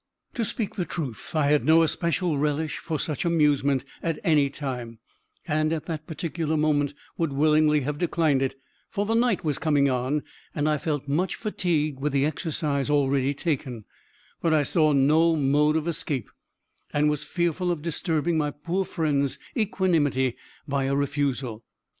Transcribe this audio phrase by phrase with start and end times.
[0.33, 4.97] To speak the truth, I had no especial relish for such amusement at any time,
[5.47, 8.55] and, at that particular moment, would willingly have declined it;
[8.89, 10.23] for the night was coming on,
[10.55, 13.85] and I felt much fatigued with the exercise already taken;
[14.41, 16.31] but I saw no mode of escape,
[16.91, 20.35] and was fearful of disturbing my poor friend's equanimity
[20.67, 21.63] by a refusal.